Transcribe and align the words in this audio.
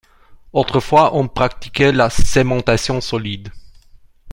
Autrefois, 0.51 1.15
on 1.15 1.27
pratiquait 1.27 1.91
la 1.91 2.09
cémentation 2.09 3.01
solide. 3.01 3.49